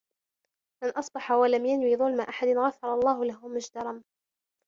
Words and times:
مَنْ 0.83 0.89
أَصْبَحَ 0.89 1.31
وَلَمْ 1.31 1.65
يَنْوِ 1.65 1.97
ظُلْمَ 1.97 2.21
أَحَدٍ 2.21 2.47
غَفَرَ 2.47 2.93
اللَّهُ 2.93 3.25
لَهُ 3.25 3.47
مَا 3.47 3.57
اجْتَرَمَ 3.57 4.03